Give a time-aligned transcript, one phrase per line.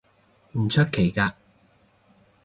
[0.53, 1.33] 唔出奇嘅